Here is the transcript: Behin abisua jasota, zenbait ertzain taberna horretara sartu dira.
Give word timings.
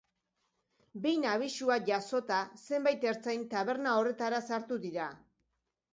Behin 1.03 1.27
abisua 1.33 1.77
jasota, 1.91 2.39
zenbait 2.69 3.07
ertzain 3.13 3.47
taberna 3.55 3.95
horretara 3.99 4.41
sartu 4.51 4.83
dira. 4.87 5.15